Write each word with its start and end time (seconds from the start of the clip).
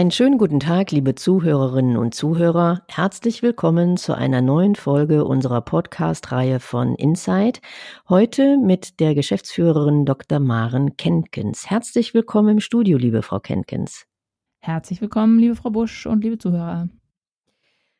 Einen 0.00 0.10
schönen 0.10 0.38
guten 0.38 0.60
Tag, 0.60 0.92
liebe 0.92 1.14
Zuhörerinnen 1.14 1.98
und 1.98 2.14
Zuhörer. 2.14 2.84
Herzlich 2.88 3.42
willkommen 3.42 3.98
zu 3.98 4.14
einer 4.14 4.40
neuen 4.40 4.74
Folge 4.74 5.26
unserer 5.26 5.60
Podcast-Reihe 5.60 6.58
von 6.58 6.94
Insight. 6.94 7.60
Heute 8.08 8.56
mit 8.56 8.98
der 8.98 9.14
Geschäftsführerin 9.14 10.06
Dr. 10.06 10.40
Maren 10.40 10.96
Kenkens. 10.96 11.68
Herzlich 11.68 12.14
willkommen 12.14 12.48
im 12.48 12.60
Studio, 12.60 12.96
liebe 12.96 13.20
Frau 13.20 13.40
Kenkens. 13.40 14.06
Herzlich 14.60 15.02
willkommen, 15.02 15.38
liebe 15.38 15.54
Frau 15.54 15.68
Busch 15.68 16.06
und 16.06 16.24
liebe 16.24 16.38
Zuhörer. 16.38 16.88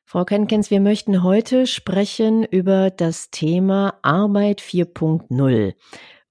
Frau 0.07 0.25
Kenkens, 0.25 0.71
wir 0.71 0.81
möchten 0.81 1.23
heute 1.23 1.67
sprechen 1.67 2.45
über 2.45 2.89
das 2.89 3.31
Thema 3.31 3.99
Arbeit 4.01 4.63
4.0. 4.63 5.75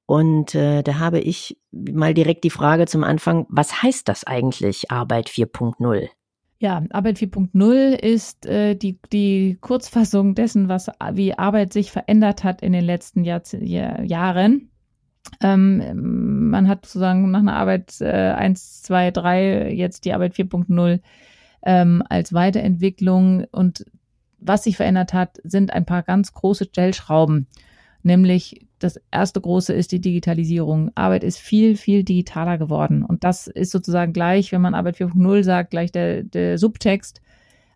Und 0.07 0.55
äh, 0.55 0.81
da 0.81 0.97
habe 0.97 1.19
ich 1.19 1.58
mal 1.71 2.13
direkt 2.13 2.43
die 2.43 2.49
Frage 2.49 2.85
zum 2.87 3.03
Anfang, 3.03 3.45
was 3.49 3.83
heißt 3.83 4.07
das 4.07 4.25
eigentlich 4.25 4.91
Arbeit 4.91 5.29
4.0? 5.29 6.09
Ja, 6.61 6.83
Arbeit 6.89 7.17
4.0 7.17 7.93
ist 7.93 8.45
äh, 8.45 8.75
die, 8.75 8.99
die 9.13 9.57
Kurzfassung 9.61 10.35
dessen, 10.35 10.67
was 10.67 10.89
wie 11.13 11.33
Arbeit 11.33 11.71
sich 11.71 11.91
verändert 11.91 12.43
hat 12.43 12.61
in 12.61 12.73
den 12.73 12.83
letzten 12.83 13.23
Jahr, 13.23 13.41
Jahr, 13.53 14.03
Jahren. 14.03 14.69
Ähm, 15.41 16.49
man 16.49 16.67
hat 16.67 16.85
sozusagen 16.85 17.31
nach 17.31 17.39
einer 17.39 17.55
Arbeit 17.55 18.01
äh, 18.01 18.33
1, 18.33 18.81
2, 18.83 19.11
3 19.11 19.71
jetzt 19.71 20.03
die 20.03 20.13
Arbeit 20.13 20.33
4.0 20.33 20.99
ähm, 21.63 22.03
als 22.09 22.33
Weiterentwicklung. 22.33 23.45
Und 23.51 23.85
was 24.39 24.65
sich 24.65 24.75
verändert 24.75 25.13
hat, 25.13 25.37
sind 25.43 25.71
ein 25.71 25.85
paar 25.85 26.03
ganz 26.03 26.33
große 26.33 26.65
Stellschrauben. 26.65 27.47
Nämlich 28.03 28.67
das 28.79 28.99
erste 29.11 29.41
große 29.41 29.73
ist 29.73 29.91
die 29.91 30.01
Digitalisierung. 30.01 30.91
Arbeit 30.95 31.23
ist 31.23 31.37
viel, 31.37 31.75
viel 31.75 32.03
digitaler 32.03 32.57
geworden. 32.57 33.03
Und 33.03 33.23
das 33.23 33.47
ist 33.47 33.71
sozusagen 33.71 34.13
gleich, 34.13 34.51
wenn 34.51 34.61
man 34.61 34.73
Arbeit 34.73 34.97
4.0 34.97 35.43
sagt, 35.43 35.71
gleich 35.71 35.91
der, 35.91 36.23
der 36.23 36.57
Subtext. 36.57 37.21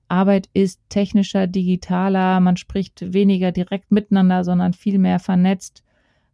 Arbeit 0.07 0.49
ist 0.53 0.79
technischer, 0.89 1.47
digitaler. 1.47 2.39
Man 2.39 2.57
spricht 2.57 3.13
weniger 3.13 3.51
direkt 3.51 3.91
miteinander, 3.91 4.43
sondern 4.43 4.73
viel 4.73 4.97
mehr 4.97 5.19
vernetzt. 5.19 5.83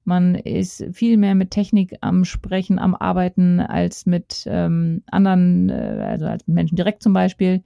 Man 0.05 0.35
ist 0.35 0.85
viel 0.91 1.17
mehr 1.17 1.35
mit 1.35 1.51
Technik 1.51 1.95
am 2.01 2.25
Sprechen, 2.25 2.79
am 2.79 2.95
Arbeiten 2.95 3.59
als 3.59 4.05
mit 4.05 4.45
ähm, 4.47 5.03
anderen, 5.11 5.69
äh, 5.69 6.07
also 6.09 6.25
als 6.25 6.47
mit 6.47 6.55
Menschen 6.55 6.75
direkt 6.75 7.03
zum 7.03 7.13
Beispiel. 7.13 7.63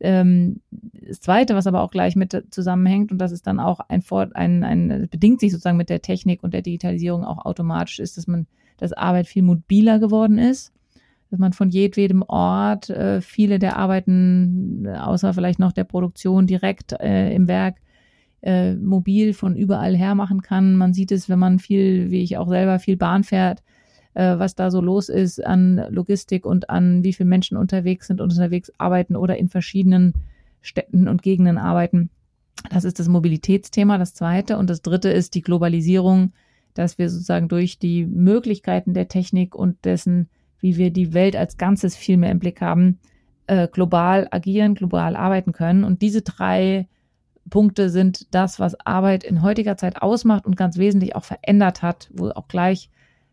Ähm, 0.00 0.60
das 0.70 1.20
Zweite, 1.20 1.54
was 1.54 1.66
aber 1.66 1.82
auch 1.82 1.90
gleich 1.90 2.16
mit 2.16 2.44
zusammenhängt, 2.50 3.12
und 3.12 3.18
das 3.18 3.32
ist 3.32 3.46
dann 3.46 3.60
auch 3.60 3.80
ein, 3.88 4.02
ein, 4.34 4.64
ein 4.64 5.08
bedingt 5.10 5.40
sich 5.40 5.52
sozusagen 5.52 5.76
mit 5.76 5.88
der 5.88 6.02
Technik 6.02 6.42
und 6.42 6.52
der 6.52 6.62
Digitalisierung 6.62 7.24
auch 7.24 7.44
automatisch, 7.44 7.98
ist, 7.98 8.16
dass 8.16 8.26
man, 8.26 8.46
dass 8.76 8.92
Arbeit 8.92 9.26
viel 9.26 9.42
mobiler 9.42 9.98
geworden 9.98 10.38
ist, 10.38 10.72
dass 11.30 11.38
man 11.38 11.52
von 11.52 11.70
jedwedem 11.70 12.22
Ort 12.22 12.90
äh, 12.90 13.20
viele 13.20 13.58
der 13.58 13.76
Arbeiten, 13.76 14.86
außer 14.86 15.32
vielleicht 15.32 15.58
noch 15.58 15.72
der 15.72 15.84
Produktion 15.84 16.46
direkt 16.46 16.92
äh, 16.92 17.34
im 17.34 17.48
Werk, 17.48 17.76
äh, 18.42 18.74
mobil 18.74 19.32
von 19.32 19.56
überall 19.56 19.96
her 19.96 20.14
machen 20.14 20.42
kann. 20.42 20.76
Man 20.76 20.92
sieht 20.92 21.10
es, 21.10 21.28
wenn 21.28 21.38
man 21.38 21.58
viel, 21.58 22.10
wie 22.10 22.22
ich 22.22 22.36
auch 22.36 22.48
selber, 22.48 22.78
viel 22.78 22.96
Bahn 22.96 23.24
fährt, 23.24 23.62
äh, 24.16 24.38
was 24.38 24.54
da 24.54 24.70
so 24.70 24.80
los 24.80 25.10
ist 25.10 25.44
an 25.44 25.86
Logistik 25.90 26.46
und 26.46 26.70
an 26.70 27.04
wie 27.04 27.12
viele 27.12 27.28
Menschen 27.28 27.58
unterwegs 27.58 28.06
sind 28.06 28.22
und 28.22 28.30
unterwegs 28.30 28.72
arbeiten 28.78 29.14
oder 29.14 29.36
in 29.36 29.48
verschiedenen 29.48 30.14
Städten 30.62 31.06
und 31.06 31.22
Gegenden 31.22 31.58
arbeiten. 31.58 32.08
Das 32.70 32.84
ist 32.84 32.98
das 32.98 33.08
Mobilitätsthema, 33.08 33.98
das 33.98 34.14
zweite. 34.14 34.56
Und 34.56 34.70
das 34.70 34.80
dritte 34.80 35.10
ist 35.10 35.34
die 35.34 35.42
Globalisierung, 35.42 36.32
dass 36.72 36.96
wir 36.96 37.10
sozusagen 37.10 37.48
durch 37.48 37.78
die 37.78 38.06
Möglichkeiten 38.06 38.94
der 38.94 39.08
Technik 39.08 39.54
und 39.54 39.84
dessen, 39.84 40.30
wie 40.60 40.78
wir 40.78 40.90
die 40.90 41.12
Welt 41.12 41.36
als 41.36 41.58
Ganzes 41.58 41.94
viel 41.94 42.16
mehr 42.16 42.30
im 42.30 42.38
Blick 42.38 42.62
haben, 42.62 42.98
äh, 43.46 43.68
global 43.68 44.28
agieren, 44.30 44.74
global 44.74 45.14
arbeiten 45.14 45.52
können. 45.52 45.84
Und 45.84 46.00
diese 46.00 46.22
drei 46.22 46.88
Punkte 47.50 47.90
sind 47.90 48.34
das, 48.34 48.58
was 48.58 48.80
Arbeit 48.86 49.24
in 49.24 49.42
heutiger 49.42 49.76
Zeit 49.76 50.00
ausmacht 50.00 50.46
und 50.46 50.56
ganz 50.56 50.78
wesentlich 50.78 51.14
auch 51.14 51.24
verändert 51.24 51.82
hat, 51.82 52.08
wo 52.14 52.30
auch 52.30 52.48
gleich 52.48 52.88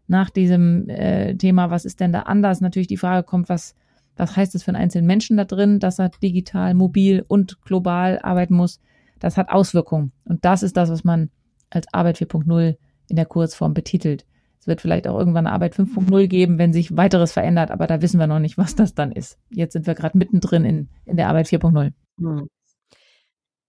nach 0.07 0.29
diesem 0.29 0.89
äh, 0.89 1.35
Thema, 1.35 1.69
was 1.69 1.85
ist 1.85 1.99
denn 1.99 2.11
da 2.11 2.21
anders, 2.21 2.61
natürlich 2.61 2.87
die 2.87 2.97
Frage 2.97 3.25
kommt, 3.25 3.49
was, 3.49 3.75
was 4.17 4.35
heißt 4.35 4.55
es 4.55 4.63
für 4.63 4.69
einen 4.69 4.83
einzelnen 4.83 5.07
Menschen 5.07 5.37
da 5.37 5.45
drin, 5.45 5.79
dass 5.79 5.99
er 5.99 6.09
digital, 6.09 6.73
mobil 6.73 7.23
und 7.27 7.61
global 7.61 8.19
arbeiten 8.21 8.55
muss. 8.55 8.79
Das 9.19 9.37
hat 9.37 9.49
Auswirkungen. 9.49 10.11
Und 10.25 10.43
das 10.45 10.63
ist 10.63 10.75
das, 10.75 10.89
was 10.89 11.03
man 11.03 11.29
als 11.69 11.87
Arbeit 11.93 12.17
4.0 12.17 12.75
in 13.07 13.15
der 13.15 13.25
Kurzform 13.25 13.73
betitelt. 13.73 14.25
Es 14.59 14.67
wird 14.67 14.79
vielleicht 14.79 15.07
auch 15.07 15.17
irgendwann 15.17 15.45
eine 15.45 15.53
Arbeit 15.53 15.75
5.0 15.75 16.27
geben, 16.27 16.57
wenn 16.57 16.71
sich 16.71 16.95
weiteres 16.95 17.33
verändert, 17.33 17.69
aber 17.69 17.85
da 17.85 18.01
wissen 18.01 18.19
wir 18.19 18.27
noch 18.27 18.39
nicht, 18.39 18.57
was 18.57 18.75
das 18.75 18.93
dann 18.93 19.11
ist. 19.11 19.37
Jetzt 19.49 19.73
sind 19.73 19.87
wir 19.87 19.93
gerade 19.93 20.17
mittendrin 20.17 20.63
in, 20.63 20.89
in 21.05 21.17
der 21.17 21.27
Arbeit 21.27 21.47
4.0. 21.47 21.91
Hm. 22.19 22.47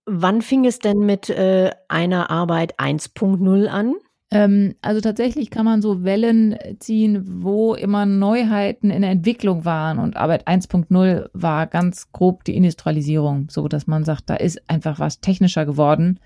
Wann 0.07 0.43
fing 0.43 0.67
es 0.67 0.79
denn 0.79 0.99
mit 0.99 1.31
äh, 1.31 1.73
einer 1.89 2.31
Arbeit 2.31 2.79
1.0 2.79 3.67
an? 3.67 3.95
Ähm, 4.35 4.75
also 4.83 5.01
tatsächlich 5.01 5.49
kann 5.49 5.65
man 5.65 5.81
so 5.81 6.03
Wellen 6.03 6.57
ziehen, 6.81 7.23
wo 7.45 7.75
immer 7.75 8.05
Neuheiten 8.05 8.91
in 8.91 9.03
der 9.03 9.13
Entwicklung 9.13 9.65
waren 9.65 10.01
und 10.01 10.17
Arbeit 10.17 10.49
1.0 10.49 11.31
war 11.33 11.69
ganz 11.69 12.11
grob 12.11 12.43
die 12.43 12.57
Industrialisierung, 12.57 13.49
so 13.49 13.69
dass 13.69 13.87
man 13.87 14.05
sagt, 14.05 14.29
da 14.29 14.35
ist 14.35 14.69
einfach 14.69 14.99
was 14.99 15.21
technischer 15.21 15.65
geworden, 15.65 16.19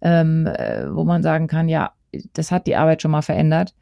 ähm, 0.00 0.48
äh, 0.48 0.92
wo 0.92 1.04
man 1.04 1.22
sagen 1.22 1.46
kann, 1.46 1.68
ja, 1.68 1.92
das 2.32 2.50
hat 2.50 2.66
die 2.66 2.74
Arbeit 2.74 3.02
schon 3.02 3.12
mal 3.12 3.22
verändert. 3.22 3.74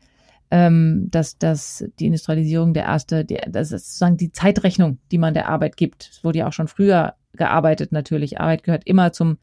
Ähm, 0.50 1.08
dass, 1.10 1.38
dass 1.38 1.82
die 1.98 2.04
Industrialisierung 2.04 2.74
der 2.74 2.84
erste, 2.84 3.24
die, 3.24 3.38
das 3.48 3.72
ist 3.72 3.86
sozusagen 3.86 4.18
die 4.18 4.32
Zeitrechnung, 4.32 4.98
die 5.10 5.16
man 5.16 5.32
der 5.32 5.48
Arbeit 5.48 5.78
gibt. 5.78 6.10
Es 6.12 6.24
wurde 6.24 6.40
ja 6.40 6.48
auch 6.48 6.52
schon 6.52 6.68
früher 6.68 7.14
gearbeitet 7.32 7.90
natürlich. 7.90 8.38
Arbeit 8.38 8.64
gehört 8.64 8.86
immer 8.86 9.12
zum, 9.12 9.38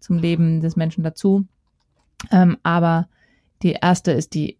zum 0.00 0.16
Leben 0.16 0.62
des 0.62 0.74
Menschen 0.74 1.04
dazu. 1.04 1.44
Ähm, 2.32 2.56
aber 2.62 3.08
die 3.62 3.72
erste 3.80 4.12
ist 4.12 4.34
die 4.34 4.58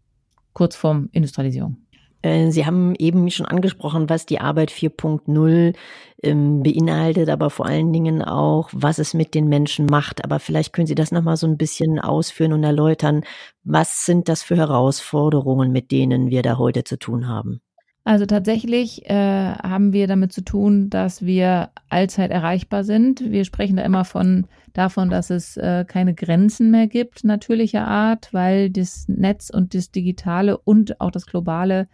Kurzform 0.52 1.08
Industrialisierung. 1.12 1.76
Äh, 2.22 2.50
Sie 2.50 2.66
haben 2.66 2.94
eben 2.96 3.30
schon 3.30 3.46
angesprochen, 3.46 4.08
was 4.08 4.26
die 4.26 4.40
Arbeit 4.40 4.70
4.0 4.70 5.74
ähm, 6.22 6.62
beinhaltet, 6.62 7.28
aber 7.28 7.50
vor 7.50 7.66
allen 7.66 7.92
Dingen 7.92 8.22
auch, 8.22 8.70
was 8.72 8.98
es 8.98 9.14
mit 9.14 9.34
den 9.34 9.48
Menschen 9.48 9.86
macht. 9.86 10.24
Aber 10.24 10.40
vielleicht 10.40 10.72
können 10.72 10.86
Sie 10.86 10.94
das 10.94 11.12
nochmal 11.12 11.36
so 11.36 11.46
ein 11.46 11.58
bisschen 11.58 12.00
ausführen 12.00 12.52
und 12.52 12.64
erläutern. 12.64 13.22
Was 13.64 14.04
sind 14.04 14.28
das 14.28 14.42
für 14.42 14.56
Herausforderungen, 14.56 15.72
mit 15.72 15.90
denen 15.90 16.30
wir 16.30 16.42
da 16.42 16.58
heute 16.58 16.84
zu 16.84 16.98
tun 16.98 17.28
haben? 17.28 17.60
Also 18.06 18.24
tatsächlich 18.24 19.10
äh, 19.10 19.14
haben 19.14 19.92
wir 19.92 20.06
damit 20.06 20.32
zu 20.32 20.42
tun, 20.42 20.90
dass 20.90 21.26
wir 21.26 21.70
allzeit 21.88 22.30
erreichbar 22.30 22.84
sind. 22.84 23.32
Wir 23.32 23.44
sprechen 23.44 23.78
da 23.78 23.82
immer 23.82 24.04
von 24.04 24.46
davon, 24.74 25.10
dass 25.10 25.30
es 25.30 25.56
äh, 25.56 25.84
keine 25.84 26.14
Grenzen 26.14 26.70
mehr 26.70 26.86
gibt, 26.86 27.24
natürlicher 27.24 27.84
Art, 27.84 28.32
weil 28.32 28.70
das 28.70 29.08
Netz 29.08 29.50
und 29.50 29.74
das 29.74 29.90
Digitale 29.90 30.56
und 30.56 31.00
auch 31.00 31.10
das 31.10 31.26
Globale 31.26 31.88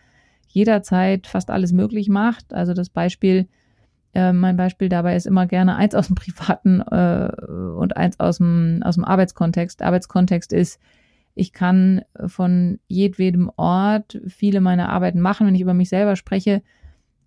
jederzeit 0.48 1.26
fast 1.26 1.48
alles 1.48 1.72
möglich 1.72 2.10
macht. 2.10 2.52
Also 2.52 2.74
das 2.74 2.90
Beispiel, 2.90 3.48
äh, 4.12 4.34
mein 4.34 4.58
Beispiel 4.58 4.90
dabei 4.90 5.16
ist 5.16 5.26
immer 5.26 5.46
gerne 5.46 5.76
eins 5.76 5.94
aus 5.94 6.08
dem 6.08 6.16
privaten 6.16 6.82
äh, 6.82 7.30
und 7.78 7.96
eins 7.96 8.20
aus 8.20 8.36
dem, 8.36 8.82
aus 8.84 8.96
dem 8.96 9.06
Arbeitskontext. 9.06 9.80
Arbeitskontext 9.80 10.52
ist, 10.52 10.78
ich 11.34 11.52
kann 11.52 12.02
von 12.26 12.78
jedwedem 12.88 13.50
Ort 13.56 14.20
viele 14.26 14.60
meiner 14.60 14.90
Arbeiten 14.90 15.20
machen, 15.20 15.46
wenn 15.46 15.54
ich 15.54 15.62
über 15.62 15.74
mich 15.74 15.88
selber 15.88 16.16
spreche. 16.16 16.62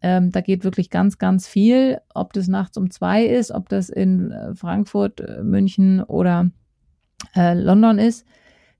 Ähm, 0.02 0.32
da 0.32 0.42
geht 0.42 0.64
wirklich 0.64 0.90
ganz, 0.90 1.18
ganz 1.18 1.48
viel. 1.48 2.00
Ob 2.14 2.34
das 2.34 2.48
nachts 2.48 2.78
um 2.78 2.92
zwei 2.92 3.26
ist, 3.26 3.52
ob 3.52 3.70
das 3.70 3.90
in 3.90 4.32
äh, 4.32 4.54
Frankfurt, 4.54 5.22
äh, 5.22 5.44
München 5.44 6.04
oder 6.04 6.52
äh, 7.36 7.54
London 7.54 7.98
ist, 7.98 8.26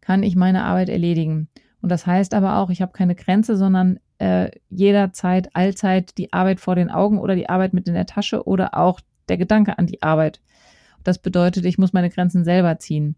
kann 0.02 0.22
ich 0.22 0.36
meine 0.36 0.64
Arbeit 0.64 0.90
erledigen. 0.90 1.50
Und 1.82 1.90
das 1.90 2.06
heißt 2.06 2.34
aber 2.34 2.58
auch, 2.58 2.70
ich 2.70 2.82
habe 2.82 2.92
keine 2.92 3.16
Grenze, 3.16 3.58
sondern 3.58 4.00
äh, 4.20 4.52
jederzeit, 4.70 5.56
allzeit 5.56 6.18
die 6.18 6.32
Arbeit 6.34 6.60
vor 6.60 6.76
den 6.76 6.92
Augen 6.92 7.20
oder 7.20 7.36
die 7.36 7.50
Arbeit 7.50 7.74
mit 7.74 7.88
in 7.88 7.96
der 7.96 8.06
Tasche 8.06 8.46
oder 8.46 8.78
auch 8.78 9.00
der 9.28 9.38
Gedanke 9.38 9.80
an 9.80 9.88
die 9.88 10.04
Arbeit. 10.04 10.42
Das 11.04 11.18
bedeutet, 11.18 11.66
ich 11.66 11.78
muss 11.78 11.94
meine 11.94 12.10
Grenzen 12.12 12.44
selber 12.44 12.78
ziehen 12.78 13.16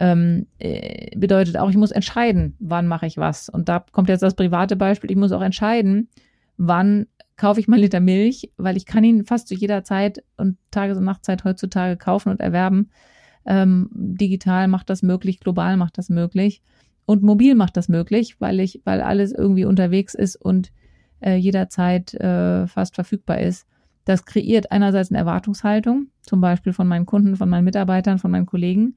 ähm, 0.00 0.46
äh, 0.58 1.14
bedeutet 1.16 1.58
auch, 1.58 1.68
ich 1.68 1.76
muss 1.76 1.90
entscheiden, 1.90 2.56
wann 2.58 2.86
mache 2.86 3.06
ich 3.06 3.18
was. 3.18 3.50
Und 3.50 3.68
da 3.68 3.84
kommt 3.92 4.08
jetzt 4.08 4.22
das 4.22 4.34
private 4.34 4.74
Beispiel. 4.74 5.10
Ich 5.10 5.16
muss 5.16 5.30
auch 5.30 5.42
entscheiden, 5.42 6.08
wann 6.56 7.06
kaufe 7.36 7.60
ich 7.60 7.68
mal 7.68 7.78
Liter 7.78 8.00
Milch, 8.00 8.50
weil 8.56 8.78
ich 8.78 8.86
kann 8.86 9.04
ihn 9.04 9.24
fast 9.24 9.46
zu 9.46 9.54
jeder 9.54 9.84
Zeit 9.84 10.24
und 10.38 10.56
Tages- 10.70 10.96
und 10.96 11.04
Nachtzeit 11.04 11.44
heutzutage 11.44 11.98
kaufen 11.98 12.30
und 12.30 12.40
erwerben. 12.40 12.90
Ähm, 13.44 13.90
digital 13.92 14.68
macht 14.68 14.88
das 14.88 15.02
möglich, 15.02 15.40
global 15.40 15.76
macht 15.76 15.98
das 15.98 16.08
möglich 16.08 16.62
und 17.04 17.22
mobil 17.22 17.54
macht 17.54 17.76
das 17.76 17.88
möglich, 17.88 18.40
weil 18.40 18.60
ich, 18.60 18.80
weil 18.84 19.02
alles 19.02 19.32
irgendwie 19.32 19.64
unterwegs 19.64 20.14
ist 20.14 20.36
und 20.36 20.72
äh, 21.20 21.36
jederzeit 21.36 22.14
äh, 22.14 22.66
fast 22.66 22.94
verfügbar 22.94 23.40
ist. 23.40 23.66
Das 24.06 24.24
kreiert 24.24 24.72
einerseits 24.72 25.10
eine 25.10 25.18
Erwartungshaltung, 25.18 26.06
zum 26.22 26.40
Beispiel 26.40 26.72
von 26.72 26.88
meinen 26.88 27.06
Kunden, 27.06 27.36
von 27.36 27.50
meinen 27.50 27.64
Mitarbeitern, 27.64 28.18
von 28.18 28.30
meinen 28.30 28.46
Kollegen 28.46 28.94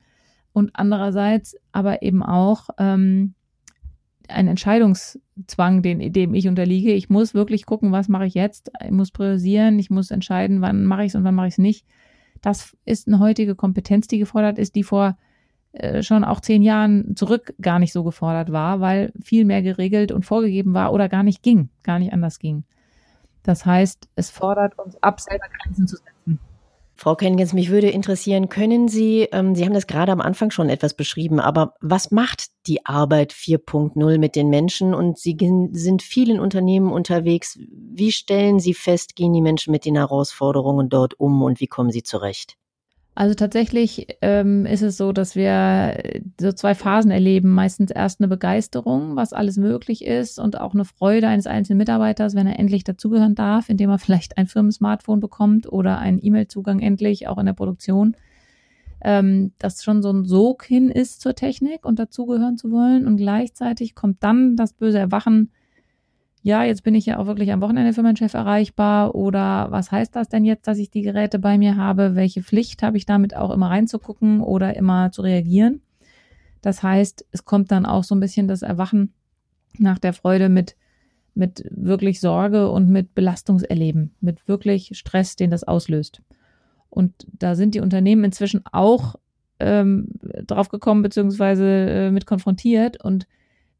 und 0.53 0.71
andererseits 0.73 1.55
aber 1.71 2.01
eben 2.01 2.23
auch 2.23 2.69
ähm, 2.77 3.33
ein 4.29 4.47
Entscheidungs, 4.47 5.19
Zwang, 5.47 5.81
den, 5.81 6.13
dem 6.13 6.33
ich 6.33 6.47
unterliege. 6.47 6.93
Ich 6.93 7.09
muss 7.09 7.33
wirklich 7.33 7.65
gucken, 7.65 7.91
was 7.91 8.07
mache 8.07 8.27
ich 8.27 8.35
jetzt. 8.35 8.71
Ich 8.83 8.91
muss 8.91 9.11
priorisieren, 9.11 9.79
ich 9.79 9.89
muss 9.89 10.11
entscheiden, 10.11 10.61
wann 10.61 10.85
mache 10.85 11.03
ich 11.03 11.07
es 11.09 11.15
und 11.15 11.23
wann 11.23 11.35
mache 11.35 11.47
ich 11.47 11.55
es 11.55 11.57
nicht. 11.59 11.85
Das 12.41 12.77
ist 12.85 13.07
eine 13.07 13.19
heutige 13.19 13.55
Kompetenz, 13.55 14.07
die 14.07 14.19
gefordert 14.19 14.59
ist, 14.59 14.75
die 14.75 14.83
vor 14.83 15.17
äh, 15.73 16.03
schon 16.03 16.23
auch 16.23 16.39
zehn 16.39 16.61
Jahren 16.61 17.15
zurück 17.15 17.55
gar 17.59 17.79
nicht 17.79 17.93
so 17.93 18.03
gefordert 18.03 18.51
war, 18.51 18.79
weil 18.79 19.11
viel 19.21 19.43
mehr 19.43 19.63
geregelt 19.63 20.11
und 20.11 20.23
vorgegeben 20.23 20.73
war 20.73 20.93
oder 20.93 21.09
gar 21.09 21.23
nicht 21.23 21.41
ging, 21.41 21.69
gar 21.81 21.97
nicht 21.97 22.13
anders 22.13 22.37
ging. 22.37 22.63
Das 23.41 23.65
heißt, 23.65 24.07
es 24.15 24.29
fordert 24.29 24.77
uns 24.77 25.01
ab, 25.01 25.19
selber 25.19 25.45
Grenzen 25.49 25.87
zu 25.87 25.97
setzen. 25.97 26.12
Frau 26.95 27.15
Kengens, 27.15 27.53
mich 27.53 27.69
würde 27.69 27.89
interessieren, 27.89 28.49
können 28.49 28.87
Sie, 28.87 29.27
ähm, 29.31 29.55
Sie 29.55 29.65
haben 29.65 29.73
das 29.73 29.87
gerade 29.87 30.11
am 30.11 30.21
Anfang 30.21 30.51
schon 30.51 30.69
etwas 30.69 30.93
beschrieben, 30.93 31.39
aber 31.39 31.73
was 31.81 32.11
macht 32.11 32.47
die 32.67 32.85
Arbeit 32.85 33.33
4.0 33.33 34.17
mit 34.19 34.35
den 34.35 34.49
Menschen? 34.49 34.93
Und 34.93 35.17
Sie 35.17 35.35
sind 35.71 36.03
vielen 36.03 36.39
Unternehmen 36.39 36.91
unterwegs. 36.91 37.59
Wie 37.69 38.11
stellen 38.11 38.59
Sie 38.59 38.73
fest, 38.73 39.15
gehen 39.15 39.33
die 39.33 39.41
Menschen 39.41 39.71
mit 39.71 39.85
den 39.85 39.95
Herausforderungen 39.95 40.89
dort 40.89 41.19
um 41.19 41.41
und 41.41 41.59
wie 41.59 41.67
kommen 41.67 41.91
sie 41.91 42.03
zurecht? 42.03 42.57
Also 43.15 43.35
tatsächlich 43.35 44.07
ähm, 44.21 44.65
ist 44.65 44.81
es 44.81 44.97
so, 44.97 45.11
dass 45.11 45.35
wir 45.35 46.01
so 46.41 46.51
zwei 46.51 46.73
Phasen 46.73 47.11
erleben. 47.11 47.49
Meistens 47.49 47.91
erst 47.91 48.19
eine 48.19 48.27
Begeisterung, 48.27 49.15
was 49.15 49.33
alles 49.33 49.57
möglich 49.57 50.03
ist 50.03 50.39
und 50.39 50.59
auch 50.59 50.73
eine 50.73 50.85
Freude 50.85 51.27
eines 51.27 51.45
einzelnen 51.45 51.77
Mitarbeiters, 51.77 52.33
wenn 52.33 52.47
er 52.47 52.57
endlich 52.57 52.83
dazugehören 52.83 53.35
darf, 53.35 53.69
indem 53.69 53.91
er 53.91 53.99
vielleicht 53.99 54.37
ein 54.39 54.47
Firmensmartphone 54.47 55.19
bekommt 55.19 55.71
oder 55.71 55.99
einen 55.99 56.19
E-Mail-Zugang 56.23 56.79
endlich, 56.79 57.27
auch 57.27 57.37
in 57.37 57.45
der 57.45 57.53
Produktion. 57.53 58.15
Ähm, 59.05 59.51
dass 59.59 59.83
schon 59.83 60.01
so 60.01 60.09
ein 60.09 60.25
Sog 60.25 60.63
hin 60.63 60.89
ist 60.89 61.21
zur 61.21 61.35
Technik 61.35 61.85
und 61.85 61.99
dazugehören 61.99 62.57
zu 62.57 62.71
wollen. 62.71 63.05
Und 63.05 63.17
gleichzeitig 63.17 63.93
kommt 63.93 64.23
dann 64.23 64.55
das 64.55 64.73
böse 64.73 64.97
Erwachen, 64.97 65.51
ja, 66.45 66.65
jetzt 66.65 66.83
bin 66.83 66.93
ich 66.93 67.05
ja 67.05 67.19
auch 67.19 67.25
wirklich 67.25 67.53
am 67.53 67.61
Wochenende 67.61 67.93
für 67.93 68.03
meinen 68.03 68.17
Chef 68.17 68.33
erreichbar 68.33 69.15
oder 69.15 69.67
was 69.71 69.93
heißt 69.93 70.13
das 70.13 70.27
denn 70.27 70.43
jetzt, 70.43 70.67
dass 70.67 70.77
ich 70.77 70.91
die 70.91 71.01
Geräte 71.01 71.39
bei 71.39 71.57
mir 71.57 71.77
habe? 71.77 72.15
Welche 72.15 72.43
Pflicht 72.43 72.83
habe 72.83 72.97
ich 72.97 73.05
damit 73.05 73.33
auch 73.33 73.49
immer 73.49 73.69
reinzugucken 73.69 74.41
oder 74.41 74.75
immer 74.75 75.09
zu 75.13 75.21
reagieren? 75.21 75.81
Das 76.61 76.83
heißt, 76.83 77.25
es 77.31 77.45
kommt 77.45 77.71
dann 77.71 77.85
auch 77.85 78.03
so 78.03 78.13
ein 78.13 78.19
bisschen 78.19 78.49
das 78.49 78.61
Erwachen 78.61 79.13
nach 79.77 79.99
der 79.99 80.11
Freude 80.11 80.49
mit, 80.49 80.75
mit 81.33 81.63
wirklich 81.71 82.19
Sorge 82.19 82.69
und 82.69 82.89
mit 82.89 83.15
Belastungserleben, 83.15 84.13
mit 84.19 84.45
wirklich 84.45 84.91
Stress, 84.95 85.37
den 85.37 85.49
das 85.49 85.63
auslöst. 85.63 86.21
Und 86.89 87.25
da 87.31 87.55
sind 87.55 87.73
die 87.73 87.79
Unternehmen 87.79 88.25
inzwischen 88.25 88.63
auch 88.69 89.15
ähm, 89.59 90.09
drauf 90.45 90.67
gekommen, 90.67 91.03
beziehungsweise 91.03 91.65
äh, 91.65 92.11
mit 92.11 92.25
konfrontiert. 92.25 93.01
Und 93.01 93.27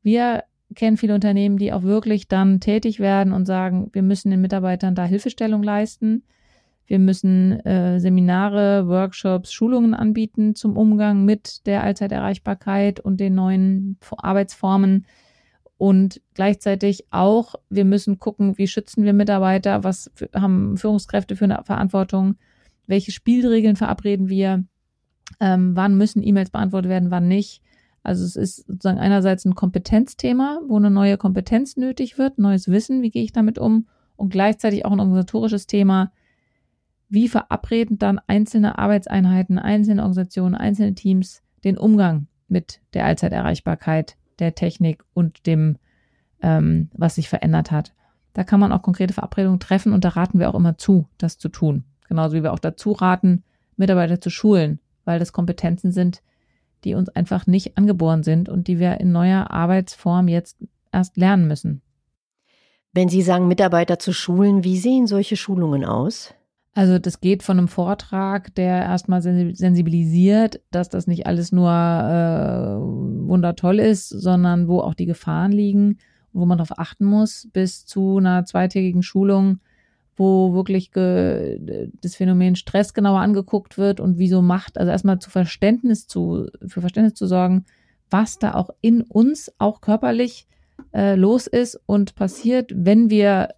wir 0.01 0.45
kenne 0.75 0.97
viele 0.97 1.13
Unternehmen, 1.13 1.57
die 1.57 1.73
auch 1.73 1.83
wirklich 1.83 2.27
dann 2.27 2.59
tätig 2.59 2.99
werden 2.99 3.33
und 3.33 3.45
sagen, 3.45 3.89
wir 3.93 4.01
müssen 4.01 4.31
den 4.31 4.41
Mitarbeitern 4.41 4.95
da 4.95 5.05
Hilfestellung 5.05 5.63
leisten. 5.63 6.23
Wir 6.85 6.99
müssen 6.99 7.59
äh, 7.65 7.99
Seminare, 7.99 8.87
Workshops, 8.87 9.53
Schulungen 9.53 9.93
anbieten 9.93 10.55
zum 10.55 10.75
Umgang 10.77 11.25
mit 11.25 11.65
der 11.65 11.83
Allzeiterreichbarkeit 11.83 12.99
und 12.99 13.19
den 13.19 13.35
neuen 13.35 13.97
Arbeitsformen. 14.17 15.05
Und 15.77 16.21
gleichzeitig 16.33 17.05
auch, 17.09 17.55
wir 17.69 17.85
müssen 17.85 18.19
gucken, 18.19 18.57
wie 18.57 18.67
schützen 18.67 19.03
wir 19.03 19.13
Mitarbeiter, 19.13 19.83
was 19.83 20.11
haben 20.33 20.77
Führungskräfte 20.77 21.35
für 21.35 21.45
eine 21.45 21.63
Verantwortung, 21.63 22.35
welche 22.85 23.11
Spielregeln 23.11 23.75
verabreden 23.75 24.29
wir, 24.29 24.63
ähm, 25.39 25.75
wann 25.75 25.97
müssen 25.97 26.21
E-Mails 26.21 26.51
beantwortet 26.51 26.89
werden, 26.89 27.11
wann 27.11 27.27
nicht 27.27 27.61
also 28.03 28.25
es 28.25 28.35
ist 28.35 28.67
sozusagen 28.67 28.99
einerseits 28.99 29.45
ein 29.45 29.55
Kompetenzthema, 29.55 30.59
wo 30.67 30.75
eine 30.75 30.91
neue 30.91 31.17
Kompetenz 31.17 31.77
nötig 31.77 32.17
wird, 32.17 32.37
neues 32.37 32.67
Wissen, 32.67 33.01
wie 33.01 33.11
gehe 33.11 33.23
ich 33.23 33.31
damit 33.31 33.57
um 33.57 33.87
und 34.17 34.29
gleichzeitig 34.29 34.85
auch 34.85 34.91
ein 34.91 34.99
organisatorisches 34.99 35.67
Thema, 35.67 36.11
wie 37.09 37.29
verabreden 37.29 37.97
dann 37.97 38.19
einzelne 38.27 38.77
Arbeitseinheiten, 38.77 39.57
einzelne 39.57 40.01
Organisationen, 40.01 40.55
einzelne 40.55 40.95
Teams 40.95 41.41
den 41.63 41.77
Umgang 41.77 42.27
mit 42.49 42.81
der 42.93 43.05
Allzeiterreichbarkeit, 43.05 44.17
der 44.39 44.55
Technik 44.55 45.03
und 45.13 45.45
dem, 45.47 45.77
ähm, 46.41 46.89
was 46.93 47.15
sich 47.15 47.29
verändert 47.29 47.71
hat. 47.71 47.93
Da 48.33 48.43
kann 48.43 48.59
man 48.59 48.71
auch 48.71 48.81
konkrete 48.81 49.13
Verabredungen 49.13 49.59
treffen 49.59 49.93
und 49.93 50.03
da 50.03 50.09
raten 50.09 50.39
wir 50.39 50.49
auch 50.49 50.55
immer 50.55 50.77
zu, 50.77 51.07
das 51.17 51.37
zu 51.37 51.49
tun. 51.49 51.85
Genauso 52.09 52.35
wie 52.35 52.43
wir 52.43 52.51
auch 52.51 52.59
dazu 52.59 52.91
raten, 52.91 53.43
Mitarbeiter 53.77 54.19
zu 54.19 54.29
schulen, 54.29 54.79
weil 55.05 55.19
das 55.19 55.31
Kompetenzen 55.31 55.91
sind, 55.91 56.21
die 56.85 56.95
uns 56.95 57.09
einfach 57.09 57.47
nicht 57.47 57.77
angeboren 57.77 58.23
sind 58.23 58.49
und 58.49 58.67
die 58.67 58.79
wir 58.79 58.99
in 58.99 59.11
neuer 59.11 59.51
Arbeitsform 59.51 60.27
jetzt 60.27 60.57
erst 60.91 61.17
lernen 61.17 61.47
müssen. 61.47 61.81
Wenn 62.93 63.09
Sie 63.09 63.23
sagen, 63.23 63.47
Mitarbeiter 63.47 63.97
zu 63.97 64.13
schulen, 64.13 64.63
wie 64.63 64.77
sehen 64.77 65.07
solche 65.07 65.35
Schulungen 65.35 65.83
aus? 65.83 66.33
Also 66.75 66.97
das 66.97 67.19
geht 67.21 67.43
von 67.43 67.57
einem 67.57 67.67
Vortrag, 67.67 68.53
der 68.55 68.81
erstmal 68.83 69.21
sensibilisiert, 69.21 70.61
dass 70.71 70.89
das 70.89 71.05
nicht 71.05 71.27
alles 71.27 71.51
nur 71.51 71.69
äh, 71.69 73.27
wundertoll 73.27 73.79
ist, 73.79 74.09
sondern 74.09 74.67
wo 74.67 74.79
auch 74.79 74.95
die 74.95 75.05
Gefahren 75.05 75.51
liegen, 75.51 75.99
wo 76.33 76.45
man 76.45 76.57
darauf 76.57 76.79
achten 76.79 77.05
muss, 77.05 77.47
bis 77.53 77.85
zu 77.85 78.17
einer 78.17 78.45
zweitägigen 78.45 79.03
Schulung, 79.03 79.59
wo 80.15 80.53
wirklich 80.53 80.91
das 80.91 82.15
Phänomen 82.15 82.55
Stress 82.55 82.93
genauer 82.93 83.19
angeguckt 83.19 83.77
wird 83.77 83.99
und 83.99 84.17
wieso 84.17 84.41
Macht, 84.41 84.77
also 84.77 84.91
erstmal 84.91 85.19
zu 85.19 85.29
Verständnis 85.29 86.07
zu, 86.07 86.47
für 86.65 86.81
Verständnis 86.81 87.15
zu 87.15 87.25
sorgen, 87.25 87.65
was 88.09 88.37
da 88.37 88.53
auch 88.53 88.69
in 88.81 89.01
uns, 89.01 89.51
auch 89.57 89.81
körperlich 89.81 90.47
äh, 90.93 91.15
los 91.15 91.47
ist 91.47 91.79
und 91.87 92.15
passiert, 92.15 92.71
wenn 92.75 93.09
wir 93.09 93.49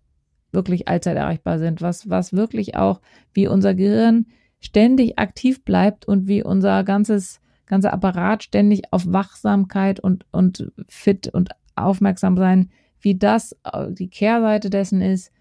wirklich 0.54 0.88
allzeit 0.88 1.18
erreichbar 1.18 1.60
sind, 1.60 1.82
was, 1.82 2.10
was 2.10 2.34
wirklich 2.34 2.76
auch, 2.78 3.02
wie 3.34 3.48
unser 3.48 3.74
Gehirn 3.76 4.28
ständig 4.60 5.20
aktiv 5.20 5.64
bleibt 5.64 6.08
und 6.08 6.28
wie 6.28 6.42
unser 6.42 6.84
ganzes, 6.84 7.42
ganzer 7.66 7.94
Apparat 7.94 8.44
ständig 8.44 8.84
auf 8.92 9.04
Wachsamkeit 9.06 10.00
und, 10.00 10.26
und 10.32 10.72
fit 10.88 11.28
und 11.28 11.50
aufmerksam 11.76 12.38
sein, 12.38 12.72
wie 13.02 13.18
das 13.18 13.56
äh, 13.66 13.92
die 13.92 14.10
Kehrseite 14.10 14.70
dessen 14.70 15.02
ist, 15.02 15.32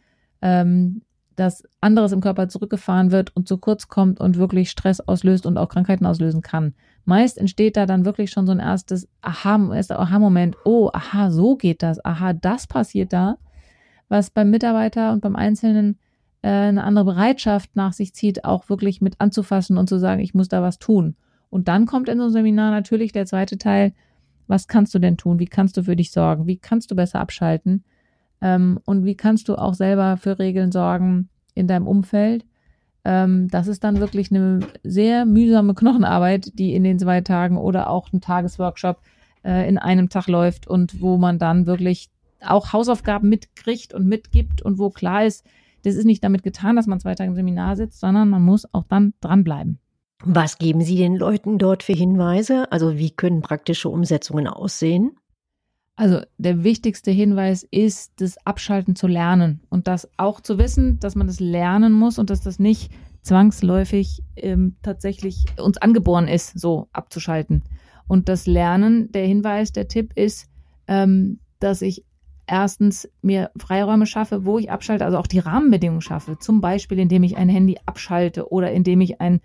ähm, 0.45 1.03
dass 1.35 1.65
anderes 1.81 2.13
im 2.13 2.21
Körper 2.21 2.49
zurückgefahren 2.49 3.11
wird 3.11 3.35
und 3.35 3.49
zu 3.49 3.59
kurz 3.59 3.89
kommt 3.89 4.21
und 4.21 4.39
wirklich 4.39 4.71
Stress 4.71 5.01
auslöst 5.01 5.47
und 5.47 5.59
auch 5.59 5.69
Krankheiten 5.69 6.07
auslösen 6.07 6.43
kann. 6.43 6.75
Meist 7.05 7.39
entsteht 7.39 7.77
da 7.77 7.87
dann 7.87 8.05
wirklich 8.05 8.31
schon 8.31 8.47
so 8.47 8.53
ein 8.53 8.61
erstes 8.61 9.09
Aha-Moment. 9.23 10.57
Oh, 10.65 10.91
aha, 10.93 11.31
so 11.31 11.57
geht 11.57 11.83
das. 11.83 12.05
Aha, 12.05 12.35
das 12.35 12.67
passiert 12.67 13.13
da. 13.13 13.39
Was 14.09 14.31
beim 14.31 14.51
Mitarbeiter 14.51 15.13
und 15.13 15.23
beim 15.23 15.35
Einzelnen 15.35 15.99
äh, 16.43 16.49
eine 16.49 16.85
andere 16.85 17.07
Bereitschaft 17.07 17.75
nach 17.75 17.95
sich 17.95 18.15
zieht, 18.15 18.45
auch 18.45 18.69
wirklich 18.69 19.01
mit 19.01 19.21
anzufassen 19.21 19.77
und 19.77 19.89
zu 19.89 19.99
sagen, 19.99 20.21
ich 20.21 20.35
muss 20.35 20.49
da 20.49 20.63
was 20.63 20.79
tun. 20.79 21.17
Und 21.51 21.69
dann 21.69 21.87
kommt 21.87 22.09
in 22.09 22.19
so 22.19 22.25
einem 22.25 22.33
Seminar 22.33 22.71
natürlich 22.71 23.13
der 23.13 23.27
zweite 23.27 23.59
Teil, 23.59 23.93
was 24.47 24.69
kannst 24.69 24.95
du 24.95 24.99
denn 24.99 25.17
tun? 25.17 25.39
Wie 25.39 25.47
kannst 25.47 25.77
du 25.77 25.83
für 25.83 25.97
dich 25.97 26.13
sorgen? 26.13 26.47
Wie 26.47 26.59
kannst 26.59 26.91
du 26.91 26.95
besser 26.95 27.19
abschalten? 27.21 27.83
Ähm, 28.45 28.79
und 28.85 29.07
wie 29.07 29.17
kannst 29.17 29.49
du 29.49 29.57
auch 29.57 29.73
selber 29.73 30.19
für 30.19 30.39
Regeln 30.39 30.71
sorgen 30.71 31.31
in 31.55 31.67
deinem 31.67 31.87
Umfeld? 31.87 32.45
Ähm, 33.03 33.49
das 33.49 33.69
ist 33.69 33.83
dann 33.83 34.01
wirklich 34.01 34.31
eine 34.31 34.61
sehr 34.83 35.25
mühsame 35.25 35.75
Knochenarbeit, 35.75 36.59
die 36.59 36.75
in 36.75 36.85
den 36.85 36.99
zwei 36.99 37.23
Tagen 37.23 37.57
oder 37.57 37.89
auch 37.89 38.13
ein 38.13 38.21
Tagesworkshop 38.21 39.01
äh, 39.45 39.67
in 39.67 39.79
einem 39.79 40.11
Tag 40.11 40.27
läuft 40.27 40.67
und 40.67 41.01
wo 41.01 41.17
man 41.17 41.39
dann 41.39 41.65
wirklich 41.65 42.11
auch 42.45 42.75
Hausaufgaben 42.75 43.31
mitkriegt 43.31 43.95
und 43.95 44.07
mitgibt 44.07 44.61
und 44.61 44.79
wo 44.79 44.91
klar 44.91 45.25
ist, 45.25 45.47
das 45.83 45.95
ist 45.95 46.05
nicht 46.05 46.23
damit 46.23 46.43
getan, 46.43 46.77
dass 46.77 46.87
man 46.87 47.01
zwei 47.01 47.15
Tage 47.15 47.31
im 47.31 47.37
Seminar 47.37 47.77
sitzt, 47.77 48.01
sondern 48.01 48.29
man 48.29 48.43
muss 48.43 48.73
auch 48.75 48.85
dann 48.85 49.15
dranbleiben. 49.23 49.79
Was 50.23 50.59
geben 50.59 50.83
Sie 50.83 50.97
den 50.97 51.17
Leuten 51.17 51.57
dort 51.57 51.83
für 51.83 51.95
Hinweise? 51.95 52.71
Also 52.71 52.99
wie 52.99 53.11
können 53.11 53.41
praktische 53.41 53.89
Umsetzungen 53.89 54.49
aussehen? 54.49 55.17
Also 55.97 56.23
der 56.39 56.65
wichtigste 56.65 57.13
Hinweis 57.13 57.63
ist, 57.71 58.21
das 58.21 58.37
Abschalten 58.45 58.97
zu 58.97 59.07
lernen 59.07 59.61
und 59.71 59.87
das 59.87 60.09
auch 60.17 60.41
zu 60.41 60.59
wissen, 60.59 60.99
dass 60.99 61.15
man 61.15 61.29
das 61.29 61.39
lernen 61.39 61.93
muss 61.93 62.19
und 62.19 62.31
dass 62.31 62.41
das 62.41 62.59
nicht 62.59 62.91
zwangsläufig 63.23 64.23
ähm, 64.37 64.77
tatsächlich 64.83 65.45
uns 65.57 65.79
angeboren 65.79 66.27
ist, 66.27 66.59
so 66.59 66.89
abzuschalten. 66.93 67.63
Und 68.09 68.29
das 68.29 68.47
Lernen, 68.47 69.13
der 69.13 69.27
Hinweis, 69.27 69.73
der 69.73 69.89
Tipp 69.89 70.13
ist, 70.17 70.49
ähm, 70.89 71.39
dass 71.61 71.81
ich 71.81 72.05
erstens 72.47 73.09
mir 73.23 73.51
Freiräume 73.57 74.07
schaffe, 74.07 74.45
wo 74.45 74.59
ich 74.59 74.71
abschalte, 74.71 75.05
also 75.05 75.17
auch 75.17 75.27
die 75.27 75.39
Rahmenbedingungen 75.39 76.03
schaffe. 76.03 76.39
Zum 76.39 76.61
Beispiel, 76.61 76.99
indem 76.99 77.23
ich 77.23 77.37
ein 77.37 77.49
Handy 77.49 77.79
abschalte 77.87 78.51
oder 78.51 78.73
indem 78.73 79.01
ich 79.01 79.21
ein 79.21 79.41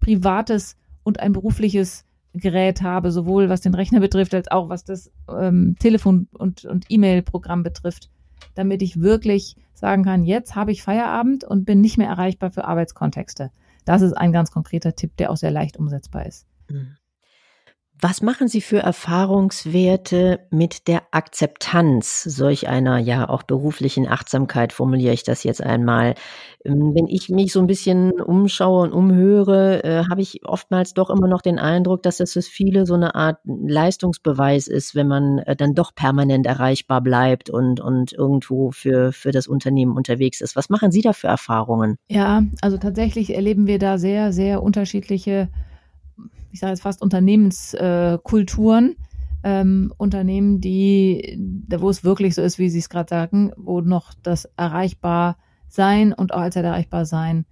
privates 0.00 0.76
und 1.04 1.20
ein 1.20 1.32
berufliches 1.32 2.04
Gerät 2.34 2.82
habe, 2.82 3.12
sowohl 3.12 3.48
was 3.48 3.60
den 3.60 3.74
Rechner 3.74 4.00
betrifft, 4.00 4.34
als 4.34 4.50
auch 4.50 4.68
was 4.68 4.84
das 4.84 5.10
ähm, 5.28 5.76
Telefon- 5.78 6.28
und, 6.32 6.64
und 6.64 6.86
E-Mail-Programm 6.88 7.62
betrifft, 7.62 8.10
damit 8.54 8.82
ich 8.82 9.00
wirklich 9.00 9.56
sagen 9.74 10.04
kann, 10.04 10.24
jetzt 10.24 10.54
habe 10.54 10.72
ich 10.72 10.82
Feierabend 10.82 11.44
und 11.44 11.64
bin 11.64 11.80
nicht 11.80 11.98
mehr 11.98 12.08
erreichbar 12.08 12.50
für 12.50 12.64
Arbeitskontexte. 12.64 13.50
Das 13.84 14.02
ist 14.02 14.12
ein 14.12 14.32
ganz 14.32 14.50
konkreter 14.50 14.94
Tipp, 14.94 15.16
der 15.16 15.30
auch 15.30 15.36
sehr 15.36 15.50
leicht 15.50 15.76
umsetzbar 15.76 16.26
ist. 16.26 16.46
Mhm. 16.70 16.96
Was 18.04 18.20
machen 18.20 18.48
Sie 18.48 18.60
für 18.60 18.78
Erfahrungswerte 18.78 20.40
mit 20.50 20.88
der 20.88 21.02
Akzeptanz 21.12 22.24
solch 22.24 22.66
einer 22.66 22.98
ja 22.98 23.28
auch 23.28 23.44
beruflichen 23.44 24.08
Achtsamkeit, 24.08 24.72
formuliere 24.72 25.14
ich 25.14 25.22
das 25.22 25.44
jetzt 25.44 25.62
einmal? 25.62 26.16
Ähm, 26.64 26.96
wenn 26.96 27.06
ich 27.06 27.28
mich 27.28 27.52
so 27.52 27.60
ein 27.60 27.68
bisschen 27.68 28.10
umschaue 28.20 28.82
und 28.82 28.92
umhöre, 28.92 29.84
äh, 29.84 30.04
habe 30.10 30.20
ich 30.20 30.40
oftmals 30.44 30.94
doch 30.94 31.10
immer 31.10 31.28
noch 31.28 31.42
den 31.42 31.60
Eindruck, 31.60 32.02
dass 32.02 32.16
das 32.16 32.32
für 32.32 32.42
viele 32.42 32.86
so 32.86 32.94
eine 32.94 33.14
Art 33.14 33.38
Leistungsbeweis 33.44 34.66
ist, 34.66 34.96
wenn 34.96 35.06
man 35.06 35.38
äh, 35.38 35.54
dann 35.54 35.74
doch 35.74 35.94
permanent 35.94 36.44
erreichbar 36.44 37.02
bleibt 37.02 37.50
und 37.50 37.78
und 37.78 38.12
irgendwo 38.12 38.72
für 38.72 39.12
für 39.12 39.30
das 39.30 39.46
Unternehmen 39.46 39.96
unterwegs 39.96 40.40
ist. 40.40 40.56
Was 40.56 40.70
machen 40.70 40.90
Sie 40.90 41.02
da 41.02 41.12
für 41.12 41.28
Erfahrungen? 41.28 41.98
Ja, 42.08 42.42
also 42.62 42.78
tatsächlich 42.78 43.32
erleben 43.32 43.68
wir 43.68 43.78
da 43.78 43.96
sehr, 43.96 44.32
sehr 44.32 44.60
unterschiedliche 44.60 45.50
ich 46.52 46.60
sage 46.60 46.72
jetzt 46.72 46.82
fast 46.82 47.02
Unternehmenskulturen, 47.02 48.96
ähm, 49.42 49.92
Unternehmen, 49.96 50.60
die, 50.60 51.38
wo 51.68 51.90
es 51.90 52.04
wirklich 52.04 52.34
so 52.34 52.42
ist, 52.42 52.58
wie 52.58 52.68
Sie 52.70 52.78
es 52.78 52.88
gerade 52.88 53.08
sagen, 53.08 53.52
wo 53.56 53.80
noch 53.80 54.14
das 54.22 54.44
erreichbar 54.56 55.36
sein 55.68 56.12
und 56.12 56.32
auch 56.32 56.40
als 56.40 56.54
erreichbar 56.54 57.06
sein 57.06 57.44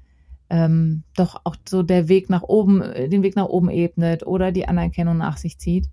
ähm, 0.50 1.04
doch 1.16 1.40
auch 1.44 1.56
so 1.66 1.82
der 1.82 2.08
Weg 2.08 2.28
nach 2.28 2.42
oben, 2.42 2.80
den 2.80 3.22
Weg 3.22 3.36
nach 3.36 3.46
oben 3.46 3.70
ebnet 3.70 4.26
oder 4.26 4.52
die 4.52 4.66
Anerkennung 4.66 5.16
nach 5.16 5.36
sich 5.36 5.58
zieht. 5.58 5.88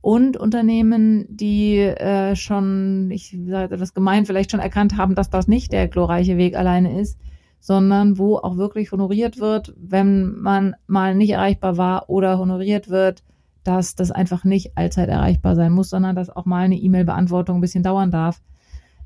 Und 0.00 0.36
Unternehmen, 0.36 1.24
die 1.28 1.78
äh, 1.78 2.34
schon, 2.34 3.08
ich 3.12 3.38
sage 3.46 3.76
das 3.76 3.94
gemein, 3.94 4.26
vielleicht 4.26 4.50
schon 4.50 4.58
erkannt 4.58 4.96
haben, 4.96 5.14
dass 5.14 5.30
das 5.30 5.46
nicht 5.46 5.72
der 5.72 5.86
glorreiche 5.86 6.36
Weg 6.36 6.56
alleine 6.56 7.00
ist, 7.00 7.18
sondern 7.62 8.18
wo 8.18 8.38
auch 8.38 8.56
wirklich 8.56 8.90
honoriert 8.90 9.38
wird, 9.38 9.72
wenn 9.78 10.34
man 10.34 10.74
mal 10.88 11.14
nicht 11.14 11.30
erreichbar 11.30 11.76
war 11.76 12.10
oder 12.10 12.36
honoriert 12.36 12.88
wird, 12.88 13.22
dass 13.62 13.94
das 13.94 14.10
einfach 14.10 14.42
nicht 14.42 14.76
allzeit 14.76 15.08
erreichbar 15.08 15.54
sein 15.54 15.70
muss, 15.70 15.88
sondern 15.88 16.16
dass 16.16 16.28
auch 16.28 16.44
mal 16.44 16.64
eine 16.64 16.76
E-Mail-Beantwortung 16.76 17.58
ein 17.58 17.60
bisschen 17.60 17.84
dauern 17.84 18.10
darf. 18.10 18.42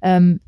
Ähm, 0.00 0.40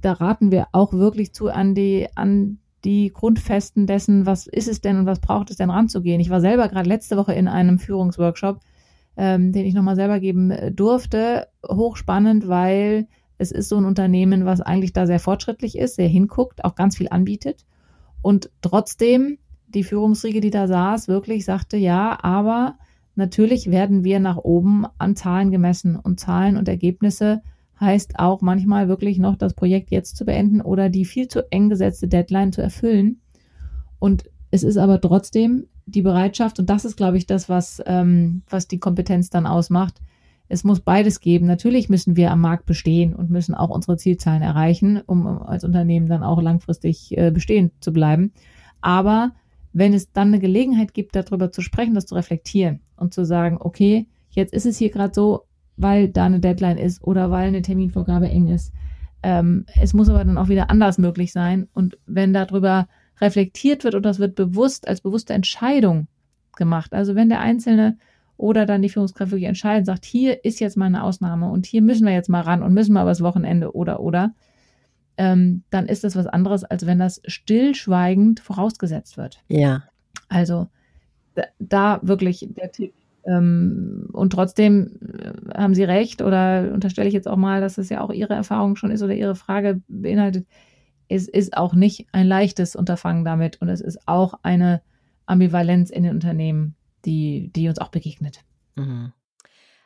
da 0.00 0.12
raten 0.12 0.52
wir 0.52 0.68
auch 0.70 0.92
wirklich 0.92 1.34
zu, 1.34 1.48
an 1.48 1.74
die, 1.74 2.06
an 2.14 2.58
die 2.84 3.12
Grundfesten 3.12 3.88
dessen, 3.88 4.26
was 4.26 4.46
ist 4.46 4.68
es 4.68 4.80
denn 4.80 5.00
und 5.00 5.06
was 5.06 5.18
braucht 5.18 5.50
es 5.50 5.56
denn 5.56 5.70
ranzugehen. 5.70 6.20
Ich 6.20 6.30
war 6.30 6.40
selber 6.40 6.68
gerade 6.68 6.88
letzte 6.88 7.16
Woche 7.16 7.32
in 7.32 7.48
einem 7.48 7.80
Führungsworkshop, 7.80 8.60
ähm, 9.16 9.50
den 9.50 9.66
ich 9.66 9.74
nochmal 9.74 9.96
selber 9.96 10.20
geben 10.20 10.52
durfte. 10.72 11.48
Hochspannend, 11.66 12.46
weil 12.46 13.08
es 13.38 13.50
ist 13.50 13.68
so 13.68 13.76
ein 13.76 13.84
Unternehmen, 13.84 14.44
was 14.44 14.60
eigentlich 14.60 14.92
da 14.92 15.06
sehr 15.06 15.20
fortschrittlich 15.20 15.76
ist, 15.78 15.96
sehr 15.96 16.08
hinguckt, 16.08 16.64
auch 16.64 16.74
ganz 16.74 16.96
viel 16.96 17.08
anbietet. 17.10 17.64
Und 18.22 18.50
trotzdem 18.62 19.38
die 19.68 19.84
Führungsriege, 19.84 20.40
die 20.40 20.50
da 20.50 20.66
saß, 20.66 21.08
wirklich 21.08 21.44
sagte, 21.44 21.76
ja, 21.76 22.18
aber 22.22 22.76
natürlich 23.16 23.70
werden 23.70 24.04
wir 24.04 24.20
nach 24.20 24.36
oben 24.36 24.86
an 24.98 25.16
Zahlen 25.16 25.50
gemessen. 25.50 25.96
Und 25.96 26.20
Zahlen 26.20 26.56
und 26.56 26.68
Ergebnisse 26.68 27.42
heißt 27.80 28.18
auch 28.18 28.40
manchmal 28.40 28.88
wirklich 28.88 29.18
noch 29.18 29.36
das 29.36 29.54
Projekt 29.54 29.90
jetzt 29.90 30.16
zu 30.16 30.24
beenden 30.24 30.60
oder 30.60 30.88
die 30.88 31.04
viel 31.04 31.28
zu 31.28 31.50
eng 31.50 31.68
gesetzte 31.68 32.08
Deadline 32.08 32.52
zu 32.52 32.62
erfüllen. 32.62 33.20
Und 33.98 34.24
es 34.50 34.62
ist 34.62 34.76
aber 34.76 35.00
trotzdem 35.00 35.66
die 35.86 36.02
Bereitschaft, 36.02 36.58
und 36.58 36.70
das 36.70 36.84
ist, 36.84 36.96
glaube 36.96 37.18
ich, 37.18 37.26
das, 37.26 37.48
was, 37.48 37.82
ähm, 37.86 38.42
was 38.48 38.68
die 38.68 38.78
Kompetenz 38.78 39.28
dann 39.28 39.46
ausmacht, 39.46 40.00
es 40.48 40.64
muss 40.64 40.80
beides 40.80 41.20
geben. 41.20 41.46
Natürlich 41.46 41.88
müssen 41.88 42.16
wir 42.16 42.30
am 42.30 42.40
Markt 42.40 42.66
bestehen 42.66 43.14
und 43.14 43.30
müssen 43.30 43.54
auch 43.54 43.70
unsere 43.70 43.96
Zielzahlen 43.96 44.42
erreichen, 44.42 45.00
um 45.06 45.26
als 45.26 45.64
Unternehmen 45.64 46.08
dann 46.08 46.22
auch 46.22 46.40
langfristig 46.40 47.16
äh, 47.16 47.30
bestehen 47.30 47.70
zu 47.80 47.92
bleiben. 47.92 48.32
Aber 48.80 49.32
wenn 49.72 49.94
es 49.94 50.12
dann 50.12 50.28
eine 50.28 50.38
Gelegenheit 50.38 50.94
gibt, 50.94 51.16
darüber 51.16 51.50
zu 51.50 51.62
sprechen, 51.62 51.94
das 51.94 52.06
zu 52.06 52.14
reflektieren 52.14 52.80
und 52.96 53.14
zu 53.14 53.24
sagen, 53.24 53.56
okay, 53.58 54.06
jetzt 54.30 54.52
ist 54.52 54.66
es 54.66 54.78
hier 54.78 54.90
gerade 54.90 55.14
so, 55.14 55.44
weil 55.76 56.08
da 56.08 56.26
eine 56.26 56.40
Deadline 56.40 56.78
ist 56.78 57.02
oder 57.02 57.30
weil 57.30 57.48
eine 57.48 57.62
Terminvorgabe 57.62 58.28
eng 58.28 58.48
ist. 58.48 58.72
Ähm, 59.22 59.64
es 59.80 59.94
muss 59.94 60.08
aber 60.08 60.24
dann 60.24 60.38
auch 60.38 60.48
wieder 60.48 60.70
anders 60.70 60.98
möglich 60.98 61.32
sein. 61.32 61.66
Und 61.72 61.98
wenn 62.06 62.32
darüber 62.32 62.86
reflektiert 63.20 63.82
wird 63.82 63.94
und 63.94 64.04
das 64.04 64.18
wird 64.18 64.34
bewusst 64.34 64.86
als 64.86 65.00
bewusste 65.00 65.32
Entscheidung 65.32 66.06
gemacht, 66.56 66.92
also 66.92 67.14
wenn 67.14 67.28
der 67.28 67.40
Einzelne 67.40 67.96
oder 68.44 68.66
dann 68.66 68.82
die 68.82 68.90
Führungskraft 68.90 69.32
wirklich 69.32 69.48
entscheidet, 69.48 69.86
sagt, 69.86 70.04
hier 70.04 70.44
ist 70.44 70.60
jetzt 70.60 70.76
mal 70.76 70.84
eine 70.84 71.02
Ausnahme 71.02 71.48
und 71.48 71.64
hier 71.64 71.80
müssen 71.80 72.04
wir 72.04 72.12
jetzt 72.12 72.28
mal 72.28 72.42
ran 72.42 72.62
und 72.62 72.74
müssen 72.74 72.92
mal 72.92 73.00
übers 73.00 73.22
Wochenende 73.22 73.74
oder 73.74 74.00
oder, 74.00 74.34
ähm, 75.16 75.62
dann 75.70 75.86
ist 75.86 76.04
das 76.04 76.14
was 76.14 76.26
anderes, 76.26 76.62
als 76.62 76.84
wenn 76.84 76.98
das 76.98 77.22
stillschweigend 77.26 78.40
vorausgesetzt 78.40 79.16
wird. 79.16 79.42
Ja. 79.48 79.84
Also 80.28 80.66
da, 81.34 81.44
da 81.58 82.00
wirklich 82.02 82.46
der 82.50 82.70
Tipp. 82.70 82.92
Ähm, 83.24 84.10
und 84.12 84.34
trotzdem 84.34 84.98
äh, 85.00 85.58
haben 85.58 85.74
Sie 85.74 85.84
recht, 85.84 86.20
oder 86.20 86.70
unterstelle 86.74 87.08
ich 87.08 87.14
jetzt 87.14 87.28
auch 87.28 87.38
mal, 87.38 87.62
dass 87.62 87.78
es 87.78 87.88
ja 87.88 88.02
auch 88.02 88.12
Ihre 88.12 88.34
Erfahrung 88.34 88.76
schon 88.76 88.90
ist 88.90 89.02
oder 89.02 89.14
Ihre 89.14 89.36
Frage 89.36 89.80
beinhaltet. 89.88 90.46
Es 91.08 91.28
ist 91.28 91.56
auch 91.56 91.72
nicht 91.72 92.08
ein 92.12 92.26
leichtes 92.26 92.76
Unterfangen 92.76 93.24
damit 93.24 93.62
und 93.62 93.70
es 93.70 93.80
ist 93.80 94.06
auch 94.06 94.34
eine 94.42 94.82
Ambivalenz 95.24 95.88
in 95.88 96.02
den 96.02 96.12
Unternehmen 96.12 96.74
die, 97.04 97.50
die 97.54 97.68
uns 97.68 97.78
auch 97.78 97.88
begegnet. 97.88 98.40
Mhm. 98.76 99.12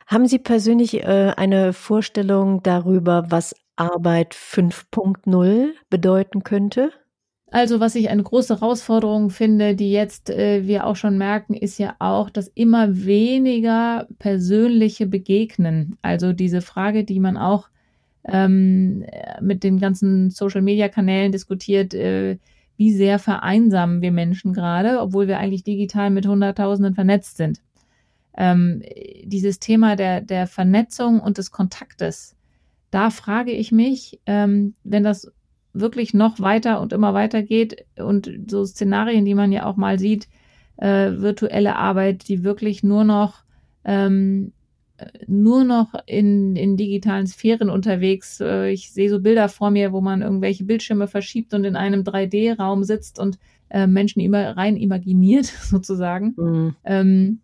Haben 0.07 0.27
Sie 0.27 0.39
persönlich 0.39 1.03
äh, 1.03 1.33
eine 1.37 1.73
Vorstellung 1.73 2.63
darüber, 2.63 3.27
was 3.29 3.55
Arbeit 3.77 4.35
5.0 4.35 5.71
bedeuten 5.91 6.43
könnte? 6.43 6.93
Also 7.51 7.81
was 7.81 7.95
ich 7.95 8.11
eine 8.11 8.23
große 8.23 8.61
Herausforderung 8.61 9.31
finde, 9.31 9.75
die 9.75 9.91
jetzt 9.91 10.29
äh, 10.29 10.67
wir 10.67 10.87
auch 10.87 10.97
schon 10.97 11.17
merken, 11.17 11.55
ist 11.55 11.79
ja 11.79 11.97
auch 11.99 12.29
das 12.29 12.49
immer 12.49 13.05
weniger 13.05 14.07
persönliche 14.19 15.07
Begegnen. 15.07 15.97
Also 16.03 16.33
diese 16.33 16.61
Frage, 16.61 17.05
die 17.05 17.21
man 17.21 17.39
auch 17.39 17.69
ähm, 18.25 19.07
mit 19.41 19.65
den 19.65 19.79
ganzen 19.79 20.31
Social-Media-Kanälen 20.31 21.33
diskutiert, 21.33 21.95
äh, 21.95 22.39
wie 22.79 22.93
sehr 22.93 23.19
vereinsamen 23.19 24.01
wir 24.01 24.13
Menschen 24.13 24.55
gerade, 24.55 25.01
obwohl 25.01 25.27
wir 25.27 25.39
eigentlich 25.39 25.65
digital 25.65 26.11
mit 26.11 26.27
Hunderttausenden 26.27 26.95
vernetzt 26.95 27.37
sind. 27.37 27.61
Ähm, 28.37 28.83
dieses 29.25 29.59
Thema 29.59 29.97
der, 29.97 30.21
der 30.21 30.47
Vernetzung 30.47 31.19
und 31.19 31.39
des 31.39 31.51
Kontaktes, 31.51 32.37
da 32.93 33.11
frage 33.11 33.51
ich 33.51 33.73
mich, 33.73 34.21
ähm, 34.27 34.75
wenn 34.85 35.03
das 35.03 35.31
wirklich 35.73 36.15
noch 36.15 36.39
weiter 36.39 36.81
und 36.81 36.93
immer 36.93 37.15
weiter 37.15 37.43
geht 37.43 37.85
und 37.97 38.31
so 38.49 38.65
Szenarien, 38.65 39.25
die 39.25 39.35
man 39.35 39.51
ja 39.51 39.67
auch 39.67 39.77
mal 39.77 39.99
sieht, 39.99 40.29
äh, 40.77 41.11
virtuelle 41.17 41.77
Arbeit, 41.77 42.29
die 42.29 42.45
wirklich 42.45 42.85
nur 42.85 43.03
noch 43.03 43.43
ähm, 43.85 44.53
nur 45.27 45.65
noch 45.65 45.95
in, 46.07 46.57
in 46.57 46.77
digitalen 46.77 47.27
Sphären 47.27 47.71
unterwegs. 47.71 48.41
Äh, 48.41 48.71
ich 48.71 48.93
sehe 48.93 49.11
so 49.11 49.21
Bilder 49.21 49.49
vor 49.49 49.71
mir, 49.71 49.93
wo 49.93 50.01
man 50.01 50.23
irgendwelche 50.23 50.65
Bildschirme 50.65 51.07
verschiebt 51.07 51.55
und 51.55 51.65
in 51.65 51.77
einem 51.77 52.03
3D-Raum 52.03 52.85
sitzt 52.85 53.19
und 53.19 53.39
äh, 53.71 53.87
Menschen 53.87 54.21
immer 54.21 54.57
rein 54.57 54.77
imaginiert, 54.77 55.47
sozusagen. 55.63 56.35
Mhm. 56.37 56.77
Ähm, 56.85 57.41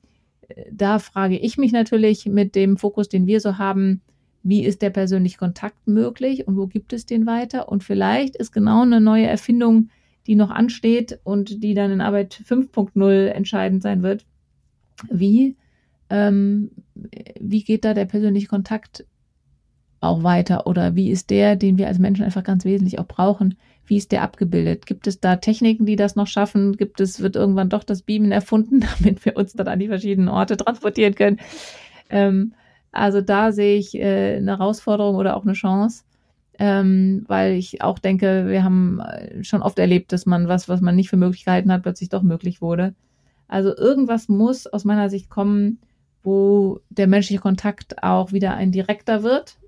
da 0.70 0.98
frage 0.98 1.38
ich 1.38 1.56
mich 1.56 1.72
natürlich 1.72 2.26
mit 2.26 2.54
dem 2.54 2.76
Fokus, 2.76 3.08
den 3.08 3.26
wir 3.26 3.40
so 3.40 3.58
haben, 3.58 4.02
wie 4.42 4.64
ist 4.64 4.82
der 4.82 4.90
persönliche 4.90 5.38
Kontakt 5.38 5.86
möglich 5.86 6.46
und 6.46 6.56
wo 6.56 6.66
gibt 6.66 6.92
es 6.92 7.06
den 7.06 7.24
weiter? 7.24 7.68
Und 7.68 7.82
vielleicht 7.82 8.36
ist 8.36 8.52
genau 8.52 8.82
eine 8.82 9.00
neue 9.00 9.26
Erfindung, 9.26 9.88
die 10.26 10.34
noch 10.34 10.50
ansteht 10.50 11.18
und 11.24 11.62
die 11.62 11.74
dann 11.74 11.90
in 11.90 12.00
Arbeit 12.00 12.42
5.0 12.46 13.26
entscheidend 13.28 13.82
sein 13.82 14.02
wird. 14.02 14.26
Wie 15.10 15.56
ähm, 16.10 16.70
wie 17.40 17.64
geht 17.64 17.84
da 17.84 17.94
der 17.94 18.04
persönliche 18.04 18.48
Kontakt 18.48 19.04
auch 20.00 20.22
weiter 20.22 20.66
oder 20.66 20.94
wie 20.94 21.10
ist 21.10 21.30
der, 21.30 21.56
den 21.56 21.78
wir 21.78 21.88
als 21.88 21.98
Menschen 21.98 22.24
einfach 22.24 22.44
ganz 22.44 22.64
wesentlich 22.64 22.98
auch 22.98 23.06
brauchen, 23.06 23.56
wie 23.86 23.96
ist 23.96 24.12
der 24.12 24.22
abgebildet? 24.22 24.86
Gibt 24.86 25.06
es 25.06 25.20
da 25.20 25.36
Techniken, 25.36 25.86
die 25.86 25.96
das 25.96 26.16
noch 26.16 26.26
schaffen? 26.26 26.76
Gibt 26.76 27.00
es, 27.00 27.20
wird 27.20 27.36
irgendwann 27.36 27.68
doch 27.68 27.84
das 27.84 28.02
Beamen 28.02 28.32
erfunden, 28.32 28.80
damit 28.98 29.24
wir 29.24 29.36
uns 29.36 29.52
dann 29.52 29.68
an 29.68 29.78
die 29.78 29.88
verschiedenen 29.88 30.28
Orte 30.28 30.56
transportieren 30.56 31.14
können? 31.14 31.40
Ähm, 32.10 32.54
also 32.92 33.20
da 33.20 33.52
sehe 33.52 33.76
ich 33.76 33.94
äh, 33.94 34.36
eine 34.36 34.58
Herausforderung 34.58 35.16
oder 35.16 35.36
auch 35.36 35.42
eine 35.42 35.54
Chance, 35.54 36.04
ähm, 36.58 37.24
weil 37.26 37.54
ich 37.54 37.82
auch 37.82 37.98
denke, 37.98 38.46
wir 38.46 38.62
haben 38.62 39.00
äh, 39.00 39.42
schon 39.42 39.62
oft 39.62 39.78
erlebt, 39.78 40.12
dass 40.12 40.26
man 40.26 40.48
was, 40.48 40.68
was 40.68 40.80
man 40.80 40.96
nicht 40.96 41.10
für 41.10 41.16
möglich 41.16 41.44
gehalten 41.44 41.72
hat, 41.72 41.82
plötzlich 41.82 42.08
doch 42.08 42.22
möglich 42.22 42.62
wurde. 42.62 42.94
Also 43.48 43.76
irgendwas 43.76 44.28
muss 44.28 44.66
aus 44.66 44.84
meiner 44.84 45.10
Sicht 45.10 45.28
kommen, 45.28 45.80
wo 46.24 46.80
der 46.88 47.06
menschliche 47.06 47.40
Kontakt 47.40 48.02
auch 48.02 48.32
wieder 48.32 48.54
ein 48.54 48.72
direkter 48.72 49.22
wird. 49.22 49.58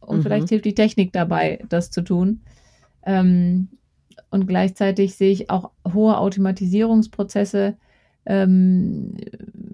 Und 0.00 0.18
mhm. 0.18 0.22
vielleicht 0.22 0.50
hilft 0.50 0.66
die 0.66 0.74
Technik 0.74 1.12
dabei, 1.12 1.64
das 1.68 1.90
zu 1.90 2.02
tun. 2.02 2.42
Ähm, 3.04 3.68
und 4.30 4.46
gleichzeitig 4.46 5.16
sehe 5.16 5.32
ich 5.32 5.50
auch 5.50 5.70
hohe 5.92 6.18
Automatisierungsprozesse. 6.18 7.76
Ähm, 8.26 9.14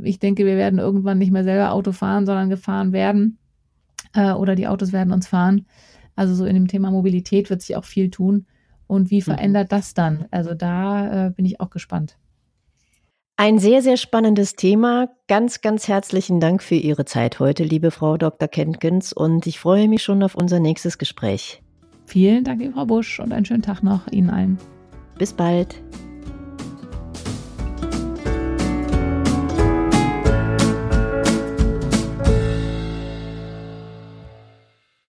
ich 0.03 0.19
denke, 0.19 0.47
wir 0.47 0.57
werden 0.57 0.79
irgendwann 0.79 1.19
nicht 1.19 1.33
mehr 1.33 1.45
selber 1.45 1.73
Auto 1.73 1.93
fahren, 1.93 2.27
sondern 2.27 2.49
gefahren 2.49 2.93
werden. 2.93 3.39
Äh, 4.15 4.33
oder 4.33 4.55
die 4.55 4.69
Autos 4.69 4.93
werden 4.93 5.13
uns 5.13 5.27
fahren. 5.27 5.67
Also 6.15 6.35
so 6.35 6.45
in 6.45 6.55
dem 6.55 6.69
Thema 6.69 6.91
Mobilität 6.91 7.51
wird 7.51 7.63
sich 7.63 7.77
auch 7.77 7.85
viel 7.85 8.11
tun. 8.11 8.47
Und 8.87 9.11
wie 9.11 9.19
mhm. 9.19 9.25
verändert 9.25 9.73
das 9.73 9.95
dann? 9.95 10.27
Also 10.31 10.55
da 10.55 11.27
äh, 11.27 11.31
bin 11.31 11.45
ich 11.45 11.61
auch 11.61 11.71
gespannt. 11.71 12.17
Ein 13.41 13.59
sehr, 13.59 13.81
sehr 13.81 13.97
spannendes 13.97 14.55
Thema. 14.55 15.09
Ganz, 15.27 15.63
ganz 15.63 15.89
herzlichen 15.89 16.41
Dank 16.41 16.63
für 16.63 16.75
Ihre 16.75 17.07
Zeit 17.07 17.41
heute, 17.41 17.65
liebe 17.65 17.91
Frau 17.91 18.19
Dr. 18.19 18.49
Kenkens. 18.49 19.15
Und 19.15 19.47
ich 19.47 19.59
freue 19.59 19.89
mich 19.89 20.03
schon 20.03 20.23
auf 20.23 20.35
unser 20.35 20.61
nächstes 20.61 20.99
Gespräch. 20.99 21.63
Vielen 22.05 22.45
Dank, 22.45 22.63
Frau 22.75 22.85
Busch, 22.85 23.19
und 23.19 23.33
einen 23.33 23.47
schönen 23.47 23.63
Tag 23.63 23.83
noch 23.83 24.07
Ihnen 24.09 24.29
allen. 24.29 24.59
Bis 25.17 25.33
bald. 25.33 25.83